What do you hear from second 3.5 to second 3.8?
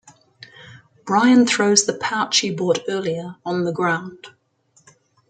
the